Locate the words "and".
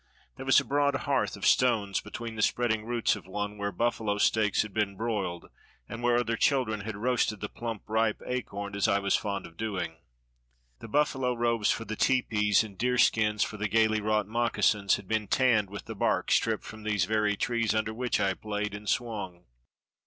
5.87-6.01, 12.63-12.79, 18.73-18.89